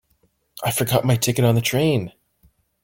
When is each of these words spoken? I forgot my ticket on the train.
I 0.63 0.71
forgot 0.71 1.05
my 1.05 1.15
ticket 1.15 1.45
on 1.45 1.53
the 1.53 1.61
train. 1.61 2.11